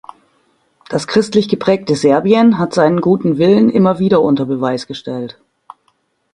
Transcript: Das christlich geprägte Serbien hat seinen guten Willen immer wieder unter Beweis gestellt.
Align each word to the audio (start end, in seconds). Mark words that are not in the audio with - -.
Das 0.89 1.05
christlich 1.05 1.47
geprägte 1.47 1.95
Serbien 1.95 2.57
hat 2.57 2.73
seinen 2.73 3.01
guten 3.01 3.37
Willen 3.37 3.69
immer 3.69 3.99
wieder 3.99 4.19
unter 4.23 4.47
Beweis 4.47 4.87
gestellt. 4.87 5.39